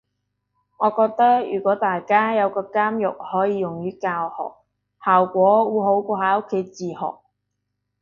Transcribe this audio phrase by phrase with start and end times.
[0.79, 4.55] 我覺得如果大家有個監獄可以用於教學，
[5.05, 7.17] 效果會好過喺屋企自學